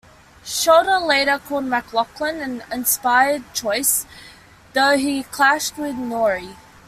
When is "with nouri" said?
5.77-6.55